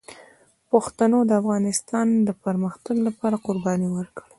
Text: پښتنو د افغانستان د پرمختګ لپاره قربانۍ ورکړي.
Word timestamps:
پښتنو 0.71 1.19
د 1.25 1.31
افغانستان 1.41 2.07
د 2.27 2.29
پرمختګ 2.43 2.95
لپاره 3.07 3.41
قربانۍ 3.47 3.89
ورکړي. 3.91 4.27